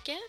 Tilbake. 0.00 0.20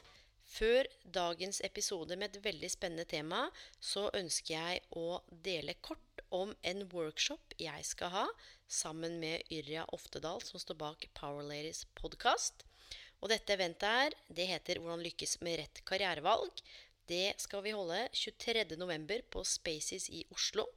Før 0.52 0.88
dagens 1.16 1.62
episode 1.64 2.16
med 2.20 2.36
et 2.36 2.44
veldig 2.44 2.70
spennende 2.72 3.06
tema, 3.08 3.46
så 3.80 4.10
ønsker 4.14 4.52
jeg 4.58 4.82
å 4.92 5.22
dele 5.46 5.78
kort 5.82 6.24
om 6.30 6.52
en 6.64 6.84
workshop 6.92 7.56
jeg 7.60 7.86
skal 7.88 8.12
ha 8.12 8.26
sammen 8.68 9.20
med 9.20 9.48
Yrja 9.52 9.86
Oftedal, 9.96 10.42
som 10.44 10.60
står 10.60 10.76
bak 10.76 11.08
Power 11.14 11.44
Ladies 11.48 11.86
podcast. 11.96 12.66
Og 13.22 13.30
dette 13.32 13.54
eventet 13.54 13.88
her, 13.88 14.12
det 14.28 14.48
heter 14.48 14.80
'Hvordan 14.80 15.06
lykkes 15.08 15.40
med 15.42 15.60
rett 15.60 15.86
karrierevalg'. 15.86 16.62
Det 17.08 17.34
skal 17.38 17.64
vi 17.64 17.72
holde 17.72 18.10
23.11. 18.14 19.22
på 19.32 19.44
Spaces 19.44 20.10
i 20.10 20.26
Oslo. 20.32 20.68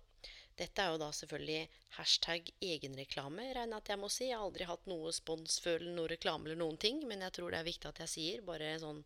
Dette 0.58 0.82
er 0.82 0.92
jo 0.94 1.00
da 1.02 1.08
selvfølgelig 1.14 1.62
hashtag 1.96 2.50
egenreklame, 2.62 3.48
regner 3.56 3.76
jeg 3.76 3.82
at 3.82 3.90
jeg 3.90 4.00
må 4.02 4.10
si. 4.12 4.28
Jeg 4.28 4.38
har 4.38 4.46
aldri 4.46 4.68
hatt 4.68 4.86
noe 4.90 5.10
sponsføl 5.14 5.80
eller 5.80 5.96
noe 5.96 6.10
reklame 6.12 6.46
eller 6.46 6.60
noen 6.60 6.78
ting, 6.80 7.02
men 7.10 7.24
jeg 7.26 7.34
tror 7.34 7.50
det 7.50 7.60
er 7.60 7.68
viktig 7.68 7.90
at 7.90 8.02
jeg 8.04 8.12
sier, 8.12 8.44
bare 8.46 8.76
sånn 8.82 9.02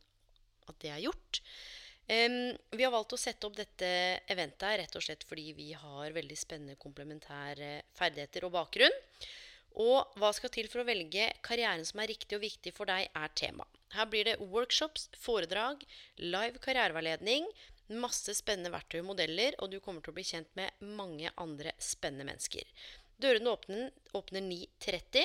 at 0.69 0.81
det 0.85 0.93
er 0.93 1.05
gjort. 1.07 1.41
Um, 2.09 2.55
vi 2.73 2.85
har 2.85 2.93
valgt 2.93 3.13
å 3.13 3.21
sette 3.21 3.45
opp 3.45 3.57
dette 3.57 3.89
eventet 4.33 4.79
rett 4.81 4.95
og 4.97 5.05
slett 5.05 5.27
fordi 5.29 5.51
vi 5.57 5.75
har 5.77 6.15
veldig 6.17 6.39
spennende 6.41 6.79
komplementære 6.81 7.73
ferdigheter 7.99 8.47
og 8.49 8.55
bakgrunn. 8.55 8.97
Og 9.79 10.17
hva 10.19 10.31
skal 10.35 10.53
til 10.53 10.71
for 10.73 10.83
å 10.83 10.89
velge 10.89 11.29
karrieren 11.45 11.85
som 11.87 12.01
er 12.01 12.09
riktig 12.11 12.39
og 12.39 12.45
viktig 12.47 12.73
for 12.77 12.89
deg, 12.89 13.11
er 13.13 13.35
tema. 13.37 13.67
Her 13.93 14.09
blir 14.11 14.25
det 14.29 14.39
workshops, 14.41 15.07
foredrag, 15.17 15.85
live 16.21 16.61
karriereveiledning, 16.65 17.47
masse 17.89 18.35
spennende 18.37 18.73
verktøy 18.75 19.01
og 19.01 19.11
modeller, 19.13 19.57
og 19.59 19.73
du 19.73 19.79
kommer 19.81 20.05
til 20.05 20.13
å 20.13 20.19
bli 20.19 20.27
kjent 20.27 20.51
med 20.59 20.89
mange 20.99 21.33
andre 21.41 21.73
spennende 21.83 22.29
mennesker. 22.29 22.65
Dørene 23.19 23.55
åpner, 23.55 23.93
åpner 24.15 24.45
9.30. 24.45 25.25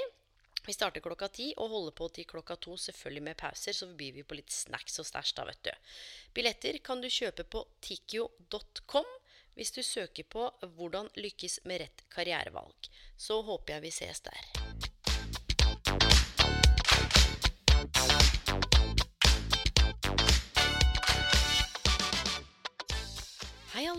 Vi 0.63 0.73
starter 0.73 1.03
klokka 1.03 1.27
ti 1.27 1.49
og 1.59 1.73
holder 1.73 1.95
på 1.97 2.07
til 2.15 2.27
klokka 2.29 2.55
to, 2.55 2.77
selvfølgelig 2.79 3.25
med 3.27 3.39
pauser. 3.39 3.75
Så 3.75 3.89
byr 3.99 4.15
vi 4.15 4.23
på 4.23 4.37
litt 4.39 4.53
snacks 4.53 5.01
og 5.03 5.09
stæsj, 5.09 5.35
da, 5.37 5.47
vet 5.49 5.67
du. 5.67 5.91
Billetter 6.33 6.79
kan 6.85 7.03
du 7.03 7.11
kjøpe 7.11 7.43
på 7.43 7.65
tikio.com 7.83 9.11
hvis 9.53 9.71
du 9.75 9.83
søker 9.83 10.23
på 10.23 10.47
'Hvordan 10.63 11.11
lykkes 11.13 11.59
med 11.65 11.81
rett 11.81 12.03
karrierevalg'. 12.09 12.89
Så 13.17 13.41
håper 13.41 13.73
jeg 13.73 13.81
vi 13.81 13.91
ses 13.91 14.19
der. 14.25 14.92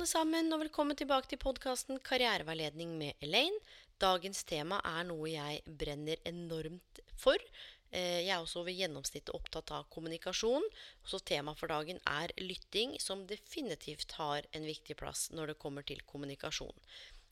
Alle 0.05 0.11
sammen, 0.21 0.53
og 0.53 0.61
velkommen 0.61 0.97
tilbake 1.01 1.31
til 1.31 1.39
podkasten 1.41 1.97
Karriereveiledning 2.05 2.91
med 3.01 3.23
Elaine. 3.25 3.57
Dagens 3.97 4.43
tema 4.45 4.77
er 4.85 5.07
noe 5.09 5.31
jeg 5.31 5.63
brenner 5.81 6.21
enormt 6.29 6.99
for. 7.17 7.41
Eh, 7.89 8.21
Jeg 8.21 8.35
er 8.35 8.43
også 8.43 8.61
over 8.61 8.77
gjennomsnittet 8.77 9.33
opptatt 9.33 9.73
av 9.73 9.87
kommunikasjon. 9.89 10.67
Så 11.09 11.23
temaet 11.25 11.57
for 11.57 11.73
dagen 11.73 12.03
er 12.05 12.35
lytting, 12.37 12.99
som 13.01 13.25
definitivt 13.25 14.13
har 14.19 14.45
en 14.53 14.67
viktig 14.69 14.95
plass 14.95 15.31
når 15.33 15.55
det 15.55 15.59
kommer 15.59 15.83
til 15.89 16.05
kommunikasjon. 16.05 16.77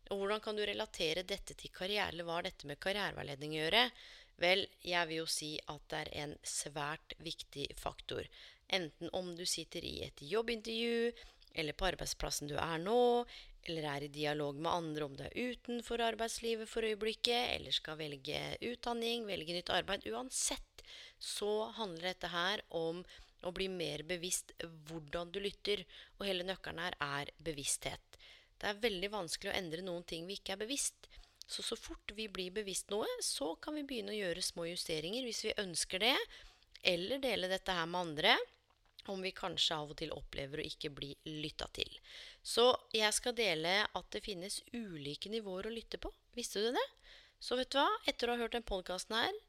Og 0.09 0.17
hvordan 0.17 0.41
kan 0.41 0.57
du 0.57 0.65
relatere 0.65 1.27
dette 1.29 1.53
til 1.53 1.69
karriere, 1.69 2.09
eller 2.09 2.25
hva 2.25 2.41
har 2.41 2.49
dette 2.49 2.67
med 2.67 2.81
karriereveiledning 2.81 3.53
å 3.53 3.63
gjøre? 3.67 3.85
Vel, 4.41 4.65
jeg 4.81 5.09
vil 5.09 5.21
jo 5.21 5.29
si 5.29 5.59
at 5.69 5.85
det 5.91 6.07
er 6.07 6.15
en 6.25 6.35
svært 6.41 7.13
viktig 7.21 7.69
faktor. 7.77 8.25
Enten 8.73 9.13
om 9.13 9.37
du 9.37 9.45
sitter 9.45 9.85
i 9.85 9.99
et 10.09 10.25
jobbintervju, 10.25 11.13
eller 11.55 11.77
på 11.77 11.87
arbeidsplassen 11.91 12.51
du 12.51 12.57
er 12.61 12.79
nå, 12.83 13.25
eller 13.69 13.87
er 13.87 14.07
i 14.07 14.13
dialog 14.13 14.59
med 14.59 14.73
andre 14.73 15.07
om 15.07 15.17
du 15.17 15.23
er 15.27 15.37
utenfor 15.37 16.03
arbeidslivet 16.03 16.71
for 16.71 16.87
øyeblikket, 16.87 17.55
eller 17.57 17.75
skal 17.75 17.99
velge 18.01 18.41
utdanning, 18.73 19.27
velge 19.29 19.55
nytt 19.55 19.71
arbeid. 19.71 20.07
Uansett 20.11 20.83
så 21.23 21.71
handler 21.79 22.11
dette 22.11 22.33
her 22.33 22.65
om 22.75 23.05
å 23.47 23.53
bli 23.55 23.69
mer 23.71 24.03
bevisst 24.07 24.55
hvordan 24.89 25.31
du 25.35 25.41
lytter. 25.43 25.85
Og 26.19 26.27
hele 26.27 26.47
nøkkelen 26.47 26.83
her 26.83 26.99
er 27.03 27.33
bevissthet. 27.43 28.19
Det 28.59 28.71
er 28.71 28.83
veldig 28.83 29.11
vanskelig 29.11 29.51
å 29.53 29.59
endre 29.59 29.85
noen 29.87 30.07
ting 30.07 30.27
vi 30.27 30.39
ikke 30.39 30.57
er 30.57 30.63
bevisst. 30.63 31.09
Så 31.47 31.65
så 31.67 31.77
fort 31.77 32.15
vi 32.17 32.29
blir 32.31 32.55
bevisst 32.55 32.91
noe, 32.95 33.09
så 33.21 33.53
kan 33.63 33.75
vi 33.77 33.85
begynne 33.87 34.15
å 34.15 34.19
gjøre 34.19 34.45
små 34.47 34.69
justeringer 34.71 35.27
hvis 35.27 35.45
vi 35.49 35.57
ønsker 35.59 36.03
det, 36.03 36.17
eller 36.87 37.23
dele 37.23 37.51
dette 37.51 37.75
her 37.75 37.87
med 37.91 38.09
andre 38.09 38.37
om 39.11 39.23
vi 39.23 39.33
kanskje 39.35 39.77
av 39.77 39.93
og 39.93 39.99
til 39.99 40.13
opplever 40.15 40.63
å 40.63 40.67
ikke 40.67 40.93
bli 40.95 41.11
lytta 41.27 41.67
til. 41.75 41.89
Så 42.43 42.69
jeg 42.95 43.11
skal 43.17 43.37
dele 43.39 43.81
at 43.85 44.11
det 44.15 44.23
finnes 44.25 44.61
ulike 44.73 45.33
nivåer 45.33 45.69
å 45.69 45.75
lytte 45.75 45.99
på. 45.99 46.13
Visste 46.37 46.63
du 46.63 46.71
det? 46.77 46.87
Så 47.43 47.59
vet 47.59 47.73
du 47.75 47.81
hva, 47.81 47.89
etter 48.07 48.31
å 48.31 48.37
ha 48.37 48.45
hørt 48.45 48.55
den 48.55 48.67
podkasten 48.67 49.17
her, 49.19 49.41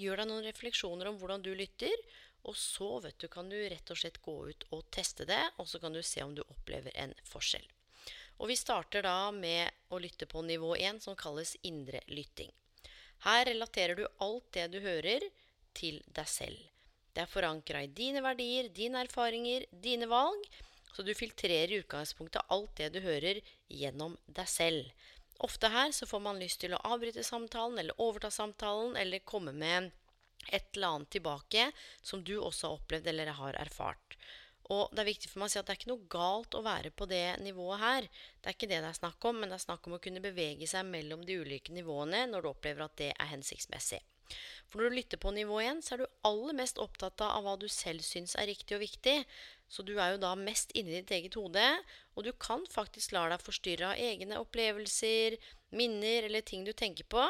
gjør 0.00 0.22
deg 0.22 0.30
noen 0.30 0.46
refleksjoner 0.48 1.10
om 1.10 1.18
hvordan 1.20 1.44
du 1.44 1.52
lytter, 1.54 1.92
og 2.48 2.56
så 2.58 2.96
vet 3.04 3.18
du, 3.20 3.28
kan 3.30 3.50
du 3.52 3.58
rett 3.60 3.92
og 3.92 3.98
slett 4.00 4.18
gå 4.24 4.34
ut 4.48 4.64
og 4.72 4.88
teste 4.94 5.28
det, 5.28 5.42
og 5.60 5.68
så 5.68 5.78
kan 5.82 5.92
du 5.94 6.00
se 6.02 6.24
om 6.24 6.32
du 6.34 6.42
opplever 6.46 6.96
en 6.98 7.12
forskjell. 7.28 7.68
Og 8.40 8.48
vi 8.50 8.56
starter 8.58 9.04
da 9.06 9.30
med 9.36 9.92
å 9.92 10.00
lytte 10.02 10.26
på 10.26 10.42
nivå 10.42 10.72
1, 10.74 11.04
som 11.04 11.18
kalles 11.18 11.54
indre 11.62 12.00
lytting. 12.08 12.50
Her 13.22 13.44
relaterer 13.46 14.00
du 14.00 14.06
alt 14.24 14.48
det 14.56 14.66
du 14.72 14.80
hører, 14.82 15.28
til 15.72 16.02
deg 16.12 16.28
selv. 16.28 16.71
Det 17.12 17.24
er 17.24 17.30
forankra 17.30 17.82
i 17.84 17.90
dine 17.92 18.22
verdier, 18.24 18.68
dine 18.72 19.02
erfaringer, 19.04 19.66
dine 19.70 20.08
valg. 20.08 20.46
Så 20.92 21.04
du 21.04 21.14
filtrerer 21.16 21.72
i 21.72 21.80
utgangspunktet 21.80 22.52
alt 22.52 22.76
det 22.76 22.90
du 22.94 23.00
hører, 23.04 23.40
gjennom 23.68 24.16
deg 24.26 24.48
selv. 24.48 25.08
Ofte 25.42 25.72
her 25.72 25.92
så 25.96 26.06
får 26.06 26.20
man 26.22 26.40
lyst 26.40 26.60
til 26.62 26.76
å 26.76 26.82
avbryte 26.94 27.24
samtalen, 27.26 27.78
eller 27.80 28.00
overta 28.00 28.30
samtalen, 28.30 28.96
eller 29.00 29.24
komme 29.28 29.52
med 29.56 29.90
et 30.48 30.76
eller 30.76 30.96
annet 30.96 31.10
tilbake 31.10 31.68
som 32.02 32.22
du 32.24 32.36
også 32.38 32.68
har 32.68 32.80
opplevd 32.80 33.10
eller 33.12 33.32
har 33.38 33.58
erfart. 33.62 34.16
Og 34.72 34.92
det 34.94 35.02
er 35.02 35.10
viktig 35.10 35.30
for 35.30 35.42
meg 35.42 35.50
å 35.50 35.52
si 35.52 35.58
at 35.60 35.66
det 35.66 35.74
er 35.74 35.80
ikke 35.80 35.90
noe 35.90 36.10
galt 36.10 36.54
å 36.54 36.62
være 36.64 36.92
på 36.94 37.06
det 37.10 37.24
nivået 37.42 37.82
her. 37.82 38.08
Det 38.40 38.50
er 38.50 38.56
ikke 38.56 38.70
det 38.70 38.80
det 38.84 38.92
er 38.92 39.00
snakk 39.00 39.28
om, 39.28 39.40
men 39.40 39.50
det 39.50 39.58
er 39.58 39.66
snakk 39.66 39.88
om 39.88 39.98
å 39.98 40.02
kunne 40.02 40.22
bevege 40.24 40.68
seg 40.70 40.86
mellom 40.88 41.26
de 41.26 41.40
ulike 41.42 41.74
nivåene 41.74 42.24
når 42.30 42.44
du 42.44 42.50
opplever 42.52 42.86
at 42.86 42.96
det 43.00 43.10
er 43.12 43.32
hensiktsmessig. 43.34 44.00
For 44.68 44.80
når 44.80 44.88
du 44.90 44.96
lytter 44.96 45.20
på 45.20 45.32
nivå 45.34 45.58
1, 45.60 45.82
så 45.84 45.94
er 45.94 46.02
du 46.02 46.14
aller 46.28 46.56
mest 46.56 46.80
opptatt 46.80 47.20
av 47.24 47.44
hva 47.44 47.58
du 47.60 47.66
selv 47.68 48.04
syns 48.06 48.34
er 48.40 48.48
riktig 48.48 48.78
og 48.78 48.84
viktig. 48.84 49.18
Så 49.72 49.84
du 49.84 49.94
er 49.96 50.14
jo 50.14 50.22
da 50.22 50.32
mest 50.36 50.72
inni 50.76 50.98
ditt 50.98 51.12
eget 51.16 51.36
hode, 51.40 51.64
og 52.16 52.26
du 52.26 52.32
kan 52.36 52.64
faktisk 52.68 53.14
la 53.16 53.26
deg 53.32 53.44
forstyrre 53.44 53.92
av 53.92 54.00
egne 54.00 54.40
opplevelser, 54.40 55.38
minner 55.76 56.28
eller 56.28 56.44
ting 56.44 56.64
du 56.64 56.72
tenker 56.76 57.08
på. 57.08 57.24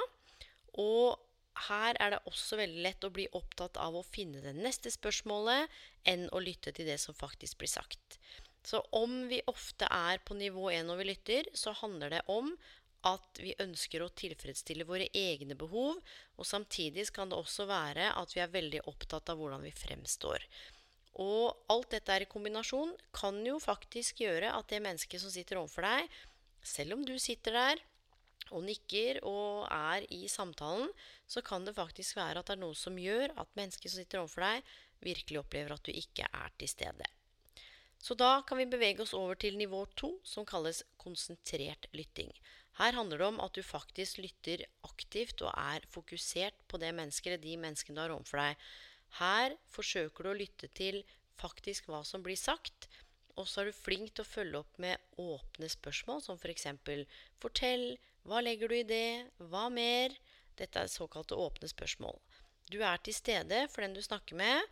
Og 0.82 1.18
her 1.68 1.98
er 2.00 2.14
det 2.14 2.22
også 2.30 2.58
veldig 2.58 2.82
lett 2.86 3.04
å 3.04 3.12
bli 3.12 3.26
opptatt 3.36 3.76
av 3.80 3.96
å 3.98 4.06
finne 4.06 4.40
det 4.42 4.54
neste 4.56 4.90
spørsmålet 4.90 5.70
enn 6.08 6.28
å 6.32 6.40
lytte 6.42 6.72
til 6.74 6.88
det 6.88 6.98
som 7.02 7.16
faktisk 7.16 7.60
blir 7.60 7.70
sagt. 7.70 8.18
Så 8.64 8.78
om 8.94 9.26
vi 9.28 9.42
ofte 9.50 9.88
er 9.90 10.22
på 10.22 10.36
nivå 10.38 10.70
1 10.70 10.86
når 10.88 11.00
vi 11.00 11.08
lytter, 11.10 11.50
så 11.54 11.74
handler 11.82 12.14
det 12.14 12.22
om 12.30 12.52
at 13.08 13.40
vi 13.42 13.54
ønsker 13.62 14.04
å 14.04 14.12
tilfredsstille 14.18 14.86
våre 14.86 15.08
egne 15.16 15.56
behov, 15.58 15.98
og 16.38 16.46
samtidig 16.46 17.08
kan 17.14 17.30
det 17.30 17.38
også 17.38 17.66
være 17.70 18.12
at 18.18 18.34
vi 18.36 18.42
er 18.44 18.52
veldig 18.52 18.84
opptatt 18.90 19.32
av 19.32 19.40
hvordan 19.40 19.64
vi 19.66 19.74
fremstår. 19.74 20.44
Og 21.20 21.64
alt 21.72 21.90
dette 21.92 22.14
er 22.14 22.24
i 22.24 22.30
kombinasjon 22.30 22.94
kan 23.12 23.40
jo 23.44 23.58
faktisk 23.60 24.22
gjøre 24.24 24.52
at 24.56 24.70
det 24.72 24.80
mennesket 24.84 25.20
som 25.20 25.32
sitter 25.32 25.60
overfor 25.60 25.84
deg, 25.84 26.20
selv 26.62 26.96
om 26.96 27.02
du 27.04 27.18
sitter 27.20 27.58
der 27.58 27.82
og 28.52 28.64
nikker 28.66 29.20
og 29.28 29.66
er 29.72 30.06
i 30.12 30.24
samtalen, 30.28 30.90
så 31.26 31.42
kan 31.44 31.66
det 31.66 31.76
faktisk 31.76 32.16
være 32.18 32.40
at 32.40 32.48
det 32.48 32.56
er 32.56 32.62
noe 32.62 32.76
som 32.78 32.96
gjør 32.98 33.34
at 33.40 33.58
mennesket 33.58 33.92
som 33.92 34.00
sitter 34.00 34.22
overfor 34.22 34.46
deg, 34.46 34.72
virkelig 35.02 35.42
opplever 35.42 35.74
at 35.74 35.84
du 35.84 35.92
ikke 35.92 36.28
er 36.28 36.54
til 36.60 36.70
stede. 36.70 37.08
Så 38.02 38.16
da 38.18 38.40
kan 38.46 38.58
vi 38.58 38.66
bevege 38.66 39.04
oss 39.04 39.14
over 39.14 39.38
til 39.38 39.58
nivå 39.58 39.84
to, 39.98 40.16
som 40.26 40.46
kalles 40.46 40.82
konsentrert 40.98 41.86
lytting. 41.94 42.32
Her 42.78 42.96
handler 42.96 43.20
det 43.20 43.28
om 43.28 43.40
at 43.44 43.56
du 43.56 43.62
faktisk 43.66 44.22
lytter 44.22 44.64
aktivt 44.88 45.42
og 45.44 45.52
er 45.52 45.84
fokusert 45.92 46.56
på 46.68 46.80
det 46.80 46.92
mennesket 46.96 47.32
eller 47.32 47.42
de 47.42 47.56
menneskene 47.60 47.98
du 47.98 48.02
har 48.02 48.14
overfor 48.14 48.40
deg. 48.40 48.66
Her 49.18 49.56
forsøker 49.74 50.24
du 50.24 50.30
å 50.32 50.38
lytte 50.38 50.70
til 50.72 51.02
faktisk 51.40 51.90
hva 51.90 52.00
som 52.06 52.24
blir 52.24 52.38
sagt. 52.38 52.88
Og 53.36 53.48
så 53.48 53.62
er 53.62 53.70
du 53.70 53.76
flink 53.76 54.12
til 54.12 54.24
å 54.24 54.28
følge 54.28 54.60
opp 54.60 54.80
med 54.80 55.20
åpne 55.20 55.68
spørsmål, 55.72 56.20
som 56.24 56.40
f.eks.: 56.40 56.68
For 56.84 57.04
Fortell. 57.44 57.86
Hva 58.28 58.40
legger 58.44 58.70
du 58.70 58.76
i 58.76 58.86
det? 58.86 59.28
Hva 59.50 59.66
mer? 59.72 60.14
Dette 60.56 60.84
er 60.84 60.90
såkalte 60.92 61.34
åpne 61.34 61.68
spørsmål. 61.68 62.20
Du 62.70 62.78
er 62.84 63.00
til 63.02 63.16
stede 63.16 63.64
for 63.72 63.82
den 63.82 63.96
du 63.96 64.02
snakker 64.04 64.38
med, 64.38 64.68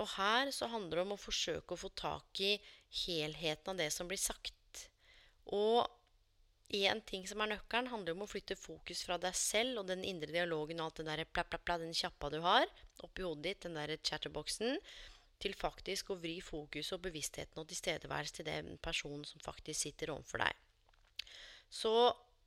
og 0.00 0.08
her 0.16 0.50
så 0.54 0.70
handler 0.72 0.96
det 0.96 1.04
om 1.04 1.14
å 1.14 1.20
forsøke 1.20 1.74
å 1.74 1.82
få 1.84 1.90
tak 1.94 2.40
i 2.42 2.54
helheten 3.04 3.74
av 3.74 3.82
det 3.82 3.90
som 3.94 4.08
blir 4.10 4.18
sagt. 4.18 4.86
Og 5.52 5.84
én 6.74 7.00
ting 7.06 7.26
som 7.28 7.42
er 7.44 7.52
nøkkelen, 7.54 7.90
handler 7.92 8.16
om 8.16 8.24
å 8.24 8.30
flytte 8.30 8.56
fokus 8.58 9.04
fra 9.06 9.18
deg 9.20 9.36
selv 9.38 9.82
og 9.82 9.88
den 9.90 10.04
indre 10.06 10.32
dialogen 10.32 10.80
og 10.80 10.90
alt 10.90 11.00
det 11.00 11.06
der 11.08 11.24
pla, 11.30 11.44
pla, 11.46 11.60
pla, 11.62 11.78
den 11.80 11.94
kjappa 11.96 12.30
du 12.32 12.40
har 12.44 12.66
oppi 13.04 13.24
hodet 13.26 13.44
ditt, 13.46 13.64
den 13.66 13.78
der 13.78 13.94
chatterboxen, 14.02 14.78
til 15.42 15.56
faktisk 15.58 16.12
å 16.12 16.18
vri 16.20 16.38
fokus 16.44 16.92
og 16.94 17.02
bevisstheten 17.04 17.60
og 17.60 17.66
tilstedeværelse 17.68 18.38
til 18.38 18.48
den 18.48 18.76
personen 18.82 19.24
som 19.28 19.42
faktisk 19.44 19.80
sitter 19.86 20.14
overfor 20.14 20.44
deg. 20.44 21.34
Så 21.68 21.92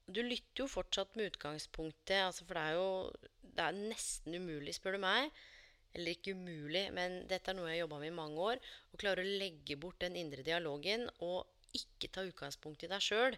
du 0.08 0.22
lytter 0.24 0.64
jo 0.64 0.70
fortsatt 0.72 1.18
med 1.20 1.34
utgangspunktet, 1.34 2.22
altså 2.30 2.48
for 2.48 2.58
det 2.58 2.64
er 2.64 2.78
jo 2.80 2.90
det 3.58 3.66
er 3.66 3.78
nesten 3.92 4.38
umulig, 4.38 4.76
spør 4.78 4.98
du 4.98 5.04
meg, 5.04 5.32
eller 5.98 6.14
ikke 6.14 6.36
umulig, 6.38 6.88
men 6.94 7.24
dette 7.30 7.52
er 7.52 7.58
noe 7.58 7.70
jeg 7.72 7.80
har 7.80 7.86
jobba 7.86 8.02
med 8.04 8.12
i 8.12 8.18
mange 8.18 8.50
år. 8.52 8.60
Å 8.94 9.00
klare 9.02 9.24
å 9.24 9.38
legge 9.42 9.78
bort 9.82 10.00
den 10.04 10.18
indre 10.20 10.46
dialogen 10.46 11.08
og 11.26 11.48
ikke 11.78 12.12
ta 12.14 12.26
utgangspunkt 12.28 12.86
i 12.86 12.92
deg 12.92 13.04
sjøl. 13.04 13.38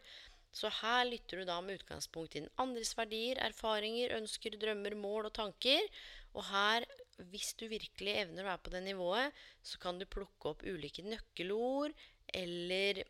Så 0.52 0.72
her 0.80 1.04
lytter 1.06 1.40
du 1.40 1.48
da 1.48 1.60
med 1.62 1.80
utgangspunkt 1.80 2.36
i 2.36 2.42
den 2.44 2.50
andres 2.62 2.96
verdier, 2.98 3.38
erfaringer, 3.46 4.16
ønsker, 4.18 4.58
drømmer, 4.60 4.96
mål 4.98 5.30
og 5.30 5.36
tanker. 5.38 5.86
Og 6.34 6.44
her, 6.50 6.86
hvis 7.32 7.54
du 7.60 7.68
virkelig 7.70 8.16
evner 8.24 8.44
å 8.44 8.50
være 8.50 8.64
på 8.66 8.74
det 8.74 8.84
nivået, 8.88 9.44
så 9.64 9.82
kan 9.82 10.00
du 10.00 10.10
plukke 10.10 10.54
opp 10.54 10.66
ulike 10.66 11.06
nøkkelord 11.06 11.94
eller 12.34 13.04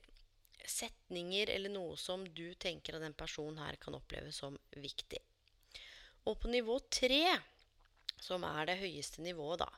setninger 0.70 1.50
eller 1.54 1.72
noe 1.74 1.96
som 1.98 2.26
du 2.36 2.52
tenker 2.60 2.96
at 2.96 3.04
den 3.04 3.16
personen 3.18 3.60
her 3.64 3.80
kan 3.82 3.96
oppleve 3.98 4.34
som 4.36 4.58
viktig. 4.76 5.22
Og 6.28 6.36
på 6.42 6.52
nivå 6.52 6.76
tre 6.92 7.24
som 8.20 8.44
er 8.44 8.68
det 8.68 8.80
høyeste 8.82 9.24
nivået, 9.24 9.64
da. 9.64 9.70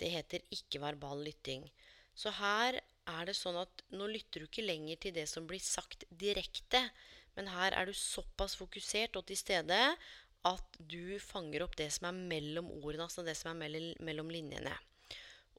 Det 0.00 0.08
heter 0.10 0.46
ikke-verbal 0.54 1.20
lytting. 1.26 1.66
Så 2.16 2.32
her 2.34 2.80
er 3.10 3.26
det 3.26 3.34
sånn 3.38 3.58
at 3.60 3.82
nå 3.94 4.06
lytter 4.10 4.42
du 4.42 4.48
ikke 4.48 4.64
lenger 4.64 5.00
til 5.02 5.14
det 5.16 5.26
som 5.30 5.46
blir 5.48 5.62
sagt 5.62 6.04
direkte, 6.08 6.82
men 7.36 7.48
her 7.50 7.74
er 7.74 7.88
du 7.88 7.96
såpass 7.96 8.54
fokusert 8.58 9.16
og 9.18 9.26
til 9.28 9.38
stede 9.40 9.80
at 10.48 10.78
du 10.78 11.18
fanger 11.22 11.64
opp 11.64 11.76
det 11.78 11.88
som 11.94 12.08
er 12.10 12.18
mellom 12.18 12.70
ordene, 12.80 13.06
altså 13.06 13.24
det 13.26 13.36
som 13.38 13.54
er 13.54 13.78
mellom 14.02 14.30
linjene. 14.32 14.74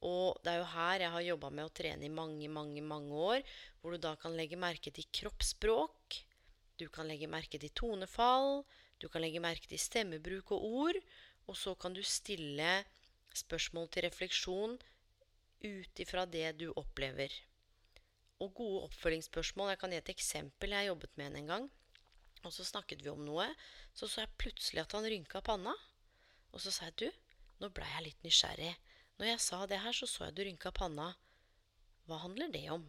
Og 0.04 0.36
det 0.44 0.52
er 0.52 0.60
jo 0.60 0.70
her 0.74 1.04
jeg 1.06 1.12
har 1.14 1.26
jobba 1.30 1.50
med 1.50 1.64
å 1.64 1.72
trene 1.72 2.04
i 2.04 2.12
mange, 2.12 2.48
mange, 2.52 2.82
mange 2.84 3.20
år, 3.32 3.44
hvor 3.80 3.94
du 3.94 4.02
da 4.04 4.12
kan 4.20 4.36
legge 4.36 4.60
merke 4.60 4.92
til 4.92 5.08
kroppsspråk, 5.16 6.18
du 6.76 6.88
kan 6.92 7.08
legge 7.08 7.30
merke 7.30 7.60
til 7.60 7.72
tonefall, 7.72 8.64
du 9.00 9.08
kan 9.08 9.24
legge 9.24 9.42
merke 9.42 9.70
til 9.70 9.80
stemmebruk 9.80 10.52
og 10.56 10.64
ord, 10.64 10.98
og 11.48 11.56
så 11.56 11.74
kan 11.78 11.96
du 11.96 12.02
stille 12.04 12.82
spørsmål 13.34 13.88
til 13.92 14.04
refleksjon 14.06 14.76
ut 15.64 16.00
ifra 16.04 16.26
det 16.28 16.46
du 16.60 16.68
opplever. 16.76 17.32
Og 18.42 18.52
gode 18.54 18.84
oppfølgingsspørsmål 18.88 19.72
Jeg 19.72 19.80
kan 19.80 19.94
gi 19.94 20.00
et 20.02 20.12
eksempel. 20.12 20.74
Jeg 20.76 20.90
jobbet 20.90 21.16
med 21.20 21.38
en 21.40 21.50
gang. 21.52 21.68
Og 22.44 22.52
så 22.52 22.66
snakket 22.66 23.04
vi 23.04 23.12
om 23.12 23.24
noe. 23.24 23.46
Så 23.96 24.08
så 24.10 24.24
jeg 24.24 24.38
plutselig 24.40 24.84
at 24.84 24.96
han 24.96 25.06
rynka 25.08 25.40
panna. 25.44 25.74
Og 26.52 26.62
så 26.62 26.72
sa 26.74 26.90
jeg 26.90 26.98
du, 27.00 27.08
nå 27.60 27.70
blei 27.74 27.88
jeg 27.96 28.08
litt 28.08 28.26
nysgjerrig. 28.26 28.74
Når 29.18 29.30
jeg 29.30 29.44
sa 29.46 29.62
det 29.70 29.80
her, 29.80 29.94
så 29.94 30.08
så 30.10 30.28
jeg 30.28 30.36
du 30.36 30.44
rynka 30.44 30.74
panna. 30.74 31.12
Hva 32.08 32.20
handler 32.24 32.52
det 32.52 32.66
om? 32.74 32.84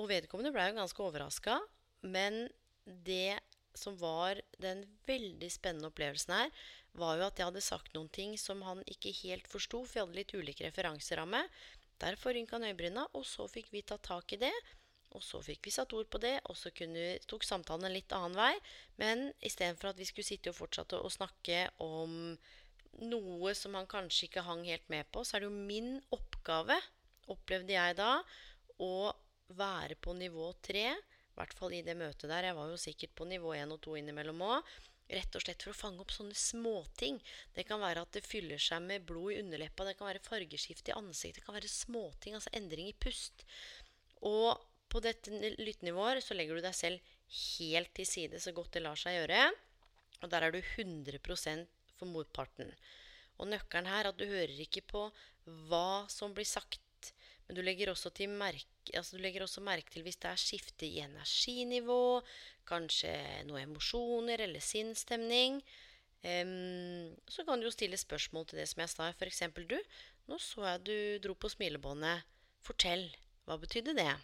Og 0.00 0.08
vedkommende 0.10 0.54
blei 0.54 0.70
jo 0.70 0.78
ganske 0.78 1.04
overraska. 1.04 1.58
Men 2.02 2.46
det 2.84 3.40
som 3.74 3.96
var 3.98 4.38
den 4.62 4.84
veldig 5.08 5.50
spennende 5.50 5.90
opplevelsen 5.90 6.34
her, 6.34 6.50
var 6.98 7.18
jo 7.18 7.26
at 7.26 7.38
jeg 7.38 7.48
hadde 7.48 7.64
sagt 7.64 7.94
noen 7.94 8.10
ting 8.14 8.36
som 8.38 8.62
han 8.66 8.82
ikke 8.90 9.12
helt 9.24 9.48
forsto, 9.50 9.82
for 9.84 9.98
jeg 9.98 10.06
hadde 10.06 10.18
litt 10.20 10.34
ulik 10.34 10.62
referanseramme. 10.64 11.42
Derfor 12.02 12.34
rynka 12.34 12.58
han 12.58 12.66
øyebryna, 12.70 13.06
og 13.14 13.26
så 13.26 13.46
fikk 13.50 13.70
vi 13.74 13.84
tatt 13.86 14.06
tak 14.06 14.34
i 14.36 14.40
det. 14.44 14.54
Og 15.14 15.22
så 15.22 15.38
fikk 15.46 15.68
vi 15.68 15.72
satt 15.74 15.92
ord 15.94 16.08
på 16.10 16.18
det, 16.22 16.36
og 16.50 16.58
så 16.58 16.72
kunne, 16.74 17.20
tok 17.30 17.46
samtalen 17.46 17.86
en 17.88 17.94
litt 17.94 18.14
annen 18.16 18.34
vei. 18.38 18.52
Men 18.98 19.28
istedenfor 19.46 19.92
at 19.92 20.00
vi 20.00 20.08
skulle 20.08 20.26
sitte 20.26 20.50
og 20.50 20.58
fortsette 20.58 20.98
å 20.98 21.12
snakke 21.12 21.68
om 21.82 22.34
noe 23.02 23.54
som 23.58 23.74
han 23.78 23.90
kanskje 23.90 24.28
ikke 24.28 24.46
hang 24.46 24.62
helt 24.66 24.86
med 24.90 25.06
på, 25.14 25.22
så 25.22 25.36
er 25.36 25.44
det 25.44 25.50
jo 25.50 25.66
min 25.70 25.96
oppgave, 26.14 26.78
opplevde 27.30 27.74
jeg 27.74 27.98
da, 27.98 28.16
å 28.82 28.94
være 29.54 29.98
på 30.02 30.14
nivå 30.18 30.50
tre 30.64 30.88
i 31.34 31.38
hvert 31.38 31.54
fall 31.58 31.72
i 31.74 31.82
det 31.82 31.96
møtet 31.98 32.30
der. 32.30 32.46
Jeg 32.46 32.58
var 32.58 32.70
jo 32.70 32.78
sikkert 32.78 33.14
på 33.18 33.26
nivå 33.26 33.54
én 33.58 33.72
og 33.74 33.80
to 33.82 33.96
innimellom 33.98 34.42
òg. 34.46 34.74
Rett 35.14 35.36
og 35.38 35.44
slett 35.44 35.62
for 35.62 35.72
å 35.72 35.78
fange 35.78 36.02
opp 36.02 36.12
sånne 36.14 36.36
småting. 36.38 37.20
Det 37.54 37.66
kan 37.68 37.82
være 37.82 38.02
at 38.02 38.16
det 38.16 38.24
fyller 38.26 38.60
seg 38.62 38.82
med 38.82 39.04
blod 39.06 39.34
i 39.34 39.40
underleppa. 39.42 39.86
Det 39.86 39.96
kan 39.98 40.10
være 40.10 40.24
fargeskift 40.24 40.90
i 40.90 40.96
ansiktet. 40.96 41.40
Det 41.40 41.46
kan 41.46 41.58
være 41.58 41.70
småting, 41.70 42.38
altså 42.38 42.52
endring 42.56 42.90
i 42.90 42.96
pust. 42.98 43.44
Og 44.26 44.58
på 44.90 45.02
dette 45.04 45.54
lyttenivået 45.58 46.24
så 46.24 46.36
legger 46.36 46.58
du 46.58 46.64
deg 46.64 46.76
selv 46.76 47.14
helt 47.58 47.94
til 47.96 48.06
side 48.06 48.40
så 48.42 48.52
godt 48.54 48.76
det 48.76 48.84
lar 48.84 48.98
seg 48.98 49.16
gjøre. 49.18 49.46
Og 50.22 50.30
der 50.32 50.46
er 50.46 50.54
du 50.54 50.60
100 50.60 51.20
for 51.98 52.10
motparten. 52.10 52.70
Og 53.38 53.50
nøkkelen 53.50 53.90
her 53.90 54.04
er 54.04 54.12
at 54.12 54.18
du 54.18 54.26
hører 54.28 54.60
ikke 54.62 54.84
på 54.86 55.08
hva 55.68 56.06
som 56.12 56.32
blir 56.34 56.46
sagt, 56.48 56.80
men 57.46 57.58
du 57.58 57.62
legger 57.64 57.90
også, 57.92 58.12
merke, 58.28 58.96
altså 58.96 59.18
også 59.18 59.60
merke 59.60 59.92
til 59.92 60.02
hvis 60.02 60.16
det 60.16 60.30
er 60.30 60.40
skifte 60.40 60.86
i 60.86 61.00
energinivå, 61.04 62.22
kanskje 62.68 63.12
noen 63.44 63.68
emosjoner 63.68 64.40
eller 64.40 64.60
sinnsstemning. 64.64 65.60
Um, 66.24 67.12
så 67.28 67.44
kan 67.44 67.60
du 67.60 67.68
jo 67.68 67.74
stille 67.74 68.00
spørsmål 68.00 68.46
til 68.48 68.62
det 68.62 68.68
som 68.70 68.80
jeg 68.80 68.92
sa. 68.94 69.10
F.eks.: 69.12 69.42
Du, 69.68 69.76
nå 70.30 70.38
så 70.40 70.64
jeg 70.64 70.84
du 70.86 70.96
dro 71.26 71.34
på 71.36 71.52
smilebåndet. 71.52 72.24
Fortell. 72.64 73.10
Hva 73.44 73.58
betydde 73.60 73.92
det? 73.98 74.14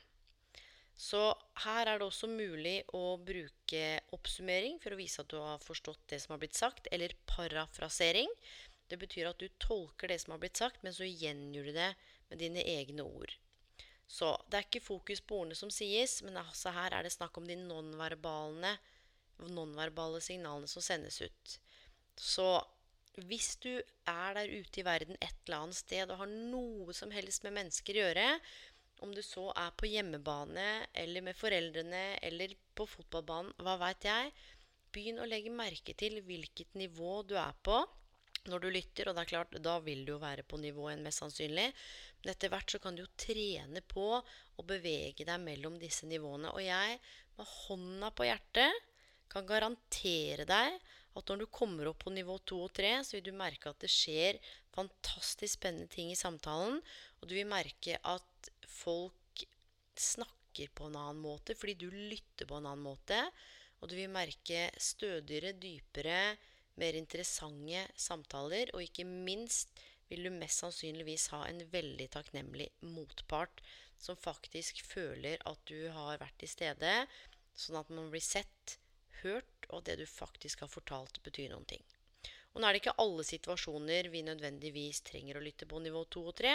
Så 0.96 1.20
her 1.64 1.88
er 1.88 2.00
det 2.00 2.06
også 2.06 2.28
mulig 2.28 2.78
å 2.96 3.19
bruke 3.20 3.82
oppsummering 4.17 4.78
for 4.81 4.93
å 4.93 4.99
vise 5.00 5.20
at 5.20 5.28
du 5.32 5.37
har 5.40 5.61
forstått 5.64 6.00
det 6.12 6.19
som 6.20 6.34
har 6.34 6.40
blitt 6.40 6.56
sagt, 6.56 6.88
eller 6.93 7.12
parafrasering. 7.28 8.32
Det 8.88 8.99
betyr 9.00 9.28
at 9.31 9.40
du 9.40 9.49
tolker 9.61 10.08
det 10.08 10.19
som 10.20 10.34
har 10.34 10.40
blitt 10.43 10.61
sagt, 10.61 10.81
men 10.84 10.96
så 10.96 11.08
gjengjør 11.08 11.69
du 11.69 11.76
det 11.76 11.90
med 12.31 12.41
dine 12.43 12.65
egne 12.65 13.05
ord. 13.05 13.35
Så 14.11 14.32
det 14.50 14.59
er 14.59 14.67
ikke 14.67 14.82
fokus 14.82 15.20
på 15.22 15.43
ordene 15.43 15.58
som 15.58 15.70
sies, 15.70 16.19
men 16.27 16.39
altså 16.41 16.72
her 16.75 16.96
er 16.96 17.06
det 17.06 17.13
snakk 17.15 17.37
om 17.39 17.46
de 17.46 17.56
nonverbale, 17.60 18.75
non 19.55 20.20
signalene 20.20 20.69
som 20.69 20.82
sendes 20.82 21.20
ut. 21.22 21.58
Så 22.19 22.49
hvis 23.29 23.55
du 23.63 23.70
er 24.08 24.34
der 24.37 24.51
ute 24.51 24.81
i 24.81 24.84
verden 24.87 25.17
et 25.20 25.37
eller 25.46 25.65
annet 25.65 25.79
sted 25.79 26.10
og 26.10 26.20
har 26.22 26.31
noe 26.31 26.94
som 26.96 27.10
helst 27.15 27.46
med 27.46 27.56
mennesker 27.56 27.96
å 27.96 28.05
gjøre, 28.05 28.27
om 29.01 29.15
du 29.15 29.22
så 29.25 29.46
er 29.56 29.70
på 29.79 29.89
hjemmebane 29.89 30.67
eller 31.03 31.25
med 31.25 31.39
foreldrene 31.39 32.19
eller 32.27 32.53
på 32.77 32.87
fotballbanen, 32.91 33.55
hva 33.65 33.79
veit 33.81 34.05
jeg, 34.05 34.34
begynn 34.93 35.22
å 35.22 35.29
legge 35.31 35.55
merke 35.55 35.94
til 35.94 36.19
hvilket 36.27 36.75
nivå 36.79 37.22
du 37.31 37.37
er 37.39 37.55
på 37.65 37.79
når 38.49 38.63
du 38.63 38.69
lytter. 38.73 39.11
Og 39.11 39.17
det 39.17 39.25
er 39.25 39.32
klart, 39.32 39.59
da 39.63 39.79
vil 39.85 40.05
du 40.06 40.15
jo 40.15 40.20
være 40.23 40.47
på 40.49 40.61
nivå 40.61 40.89
1 40.93 41.03
mest 41.05 41.25
sannsynlig. 41.25 41.67
Men 42.20 42.32
etter 42.32 42.53
hvert 42.53 42.73
så 42.73 42.81
kan 42.82 42.97
du 42.97 43.05
jo 43.05 43.11
trene 43.20 43.82
på 43.85 44.06
å 44.20 44.67
bevege 44.69 45.27
deg 45.29 45.43
mellom 45.43 45.79
disse 45.81 46.09
nivåene. 46.09 46.53
Og 46.55 46.65
jeg, 46.65 47.01
med 47.37 47.53
hånda 47.67 48.13
på 48.17 48.29
hjertet, 48.29 48.89
kan 49.31 49.47
garantere 49.47 50.47
deg 50.49 50.81
at 51.19 51.31
når 51.31 51.43
du 51.43 51.47
kommer 51.53 51.91
opp 51.91 52.05
på 52.05 52.13
nivå 52.15 52.37
2 52.47 52.59
og 52.65 52.73
3, 52.79 52.91
så 53.06 53.17
vil 53.17 53.29
du 53.29 53.32
merke 53.37 53.70
at 53.70 53.81
det 53.82 53.91
skjer 53.91 54.39
fantastisk 54.75 55.59
spennende 55.59 55.91
ting 55.91 56.13
i 56.13 56.19
samtalen. 56.19 56.79
Og 57.20 57.31
du 57.31 57.35
vil 57.37 57.49
merke 57.51 57.99
at 58.06 58.51
folk 58.67 59.44
snakker 59.99 60.70
på 60.75 60.89
en 60.89 60.99
annen 60.99 61.23
måte 61.23 61.55
fordi 61.59 61.77
du 61.79 61.89
lytter 61.91 62.49
på 62.49 62.59
en 62.59 62.69
annen 62.70 62.87
måte. 62.87 63.19
Og 63.81 63.91
du 63.91 63.97
vil 63.97 64.13
merke 64.13 64.69
stødigere, 64.81 65.55
dypere, 65.59 66.37
mer 66.81 66.96
interessante 66.99 67.84
samtaler, 68.01 68.72
og 68.75 68.82
ikke 68.84 69.06
minst 69.08 69.72
vil 70.10 70.27
du 70.27 70.32
mest 70.34 70.65
sannsynligvis 70.65 71.29
ha 71.34 71.44
en 71.46 71.63
veldig 71.70 72.08
takknemlig 72.17 72.70
motpart 72.82 73.63
som 74.01 74.19
faktisk 74.19 74.81
føler 74.82 75.43
at 75.46 75.60
du 75.69 75.91
har 75.94 76.19
vært 76.22 76.41
til 76.41 76.51
stede, 76.51 76.94
sånn 77.55 77.79
at 77.82 77.93
man 77.93 78.10
blir 78.13 78.25
sett, 78.25 78.79
hørt, 79.20 79.67
og 79.69 79.84
det 79.84 79.99
du 80.01 80.06
faktisk 80.08 80.65
har 80.65 80.70
fortalt, 80.72 81.20
betyr 81.22 81.51
noen 81.53 81.69
ting. 81.69 81.82
Og 82.55 82.60
nå 82.63 82.67
er 82.67 82.75
det 82.75 82.81
ikke 82.82 82.99
alle 83.03 83.25
situasjoner 83.27 84.08
vi 84.10 84.25
nødvendigvis 84.27 85.03
trenger 85.06 85.39
å 85.39 85.44
lytte 85.44 85.69
på 85.70 85.82
nivå 85.84 86.06
2 86.17 86.22
og 86.32 86.39
3, 86.41 86.55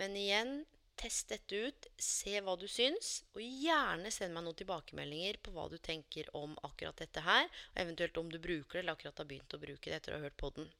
men 0.00 0.16
igjen 0.18 0.56
Test 1.00 1.32
dette 1.32 1.58
ut, 1.66 1.86
se 1.98 2.36
hva 2.44 2.54
du 2.60 2.66
syns, 2.70 3.22
og 3.34 3.42
gjerne 3.42 4.10
send 4.14 4.36
meg 4.36 4.44
noen 4.46 4.58
tilbakemeldinger 4.58 5.40
på 5.42 5.54
hva 5.54 5.66
du 5.72 5.78
tenker 5.82 6.28
om 6.38 6.54
akkurat 6.68 7.00
dette 7.02 7.24
her, 7.26 7.48
og 7.72 7.82
eventuelt 7.84 8.20
om 8.20 8.30
du 8.30 8.38
bruker 8.38 8.78
det, 8.78 8.84
eller 8.84 8.96
akkurat 8.98 9.24
har 9.24 9.28
begynt 9.30 9.56
å 9.56 9.62
bruke 9.62 9.90
det 9.90 9.98
etter 9.98 10.14
å 10.14 10.20
ha 10.20 10.26
hørt 10.28 10.38
på 10.38 10.52
den. 10.58 10.70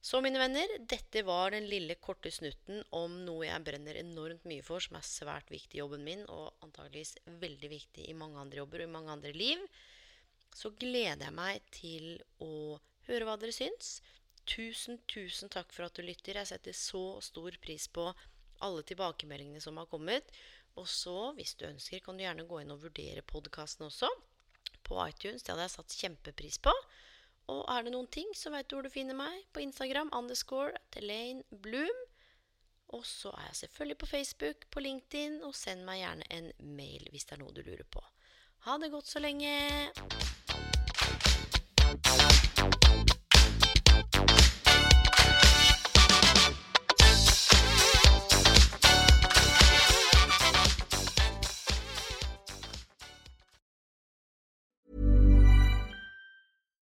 Så 0.00 0.20
mine 0.22 0.38
venner, 0.38 0.70
dette 0.78 1.22
var 1.26 1.50
den 1.50 1.66
lille 1.66 1.96
korte 1.98 2.30
snutten 2.30 2.84
om 2.94 3.16
noe 3.26 3.48
jeg 3.48 3.64
brenner 3.66 3.98
enormt 3.98 4.44
mye 4.46 4.62
for, 4.62 4.82
som 4.82 4.96
er 4.98 5.06
svært 5.06 5.50
viktig 5.50 5.76
i 5.78 5.82
jobben 5.82 6.04
min, 6.06 6.22
og 6.30 6.54
antageligvis 6.64 7.16
veldig 7.42 7.70
viktig 7.72 8.06
i 8.08 8.16
mange 8.16 8.38
andre 8.38 8.62
jobber 8.62 8.84
og 8.84 8.88
i 8.88 8.94
mange 8.94 9.16
andre 9.16 9.32
liv. 9.34 9.64
Så 10.54 10.70
gleder 10.78 11.26
jeg 11.26 11.36
meg 11.36 11.66
til 11.74 12.06
å 12.44 12.78
høre 13.08 13.26
hva 13.26 13.36
dere 13.42 13.54
syns. 13.54 13.98
Tusen, 14.48 15.02
tusen 15.10 15.50
takk 15.52 15.74
for 15.74 15.88
at 15.88 15.98
du 15.98 16.06
lytter. 16.06 16.38
Jeg 16.40 16.52
setter 16.54 16.76
så 16.76 17.04
stor 17.24 17.58
pris 17.60 17.88
på 17.92 18.06
alle 18.64 18.84
tilbakemeldingene 18.86 19.62
som 19.62 19.78
har 19.80 19.88
kommet. 19.90 20.32
Og 20.78 20.88
så, 20.88 21.32
hvis 21.38 21.56
du 21.58 21.66
ønsker, 21.68 22.02
kan 22.04 22.18
du 22.18 22.24
gjerne 22.24 22.46
gå 22.48 22.62
inn 22.62 22.74
og 22.74 22.82
vurdere 22.84 23.24
podkasten 23.26 23.88
også 23.88 24.10
på 24.86 24.98
iTunes. 25.06 25.42
Det 25.42 25.52
hadde 25.52 25.66
jeg 25.66 25.74
satt 25.76 25.98
kjempepris 26.02 26.60
på. 26.62 26.74
Og 27.48 27.64
er 27.72 27.84
det 27.84 27.94
noen 27.94 28.10
ting, 28.12 28.28
så 28.36 28.52
vet 28.52 28.68
du 28.68 28.76
hvor 28.76 28.86
du 28.86 28.92
finner 28.92 29.16
meg. 29.18 29.42
På 29.52 29.64
Instagram 29.64 30.12
underscore 30.16 30.76
Elaine 31.00 31.44
Bloom. 31.50 32.04
Og 32.96 33.04
så 33.04 33.32
er 33.36 33.50
jeg 33.50 33.62
selvfølgelig 33.64 33.98
på 34.00 34.06
Facebook, 34.06 34.68
på 34.72 34.84
LinkedIn, 34.84 35.42
og 35.44 35.56
send 35.56 35.84
meg 35.88 36.02
gjerne 36.02 36.28
en 36.32 36.52
mail 36.76 37.08
hvis 37.12 37.28
det 37.28 37.36
er 37.36 37.44
noe 37.44 37.56
du 37.56 37.64
lurer 37.64 37.88
på. 37.88 38.04
Ha 38.68 38.80
det 38.80 38.92
godt 38.94 39.12
så 39.12 39.22
lenge. 39.22 39.54